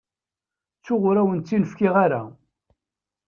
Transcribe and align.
Ttuɣ, 0.77 1.03
ur 1.09 1.15
awen-tt-in-fkiɣ 1.21 1.95
ara. 2.05 2.21